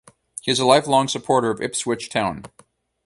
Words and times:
He 0.41 0.49
is 0.51 0.57
a 0.57 0.65
lifelong 0.65 1.07
supporter 1.07 1.51
of 1.51 1.61
Ipswich 1.61 2.09
Town. 2.09 2.45